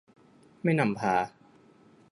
[0.63, 1.15] ไม่นำพา